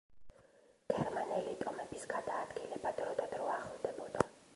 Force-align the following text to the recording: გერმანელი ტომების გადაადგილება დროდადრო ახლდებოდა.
გერმანელი 0.93 1.53
ტომების 1.63 2.05
გადაადგილება 2.13 2.93
დროდადრო 3.01 3.51
ახლდებოდა. 3.57 4.25